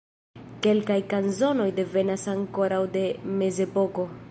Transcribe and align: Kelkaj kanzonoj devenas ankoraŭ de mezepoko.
Kelkaj 0.65 0.97
kanzonoj 1.11 1.67
devenas 1.81 2.25
ankoraŭ 2.35 2.83
de 2.99 3.07
mezepoko. 3.43 4.11